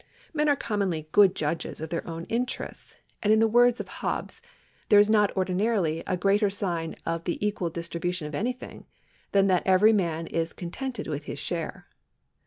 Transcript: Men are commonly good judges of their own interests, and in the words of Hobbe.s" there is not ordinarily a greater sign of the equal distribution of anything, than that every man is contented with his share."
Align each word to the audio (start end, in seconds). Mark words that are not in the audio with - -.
Men 0.33 0.49
are 0.49 0.55
commonly 0.55 1.07
good 1.11 1.35
judges 1.35 1.79
of 1.79 1.91
their 1.91 2.07
own 2.07 2.23
interests, 2.25 2.95
and 3.21 3.31
in 3.31 3.37
the 3.37 3.47
words 3.47 3.79
of 3.79 3.87
Hobbe.s" 3.87 4.41
there 4.89 4.97
is 4.99 5.11
not 5.11 5.31
ordinarily 5.37 6.01
a 6.07 6.17
greater 6.17 6.49
sign 6.49 6.95
of 7.05 7.25
the 7.25 7.37
equal 7.45 7.69
distribution 7.69 8.25
of 8.27 8.33
anything, 8.33 8.87
than 9.31 9.45
that 9.45 9.61
every 9.63 9.93
man 9.93 10.25
is 10.25 10.53
contented 10.53 11.05
with 11.05 11.25
his 11.25 11.37
share." 11.37 11.85